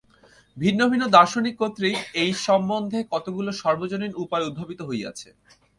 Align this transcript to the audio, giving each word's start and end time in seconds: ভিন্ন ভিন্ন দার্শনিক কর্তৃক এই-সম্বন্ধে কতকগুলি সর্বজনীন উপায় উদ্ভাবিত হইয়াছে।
ভিন্ন 0.57 0.81
ভিন্ন 0.91 1.05
দার্শনিক 1.07 1.55
কর্তৃক 1.61 1.97
এই-সম্বন্ধে 2.23 2.99
কতকগুলি 3.11 3.51
সর্বজনীন 3.61 4.11
উপায় 4.23 4.47
উদ্ভাবিত 4.49 4.79
হইয়াছে। 4.89 5.29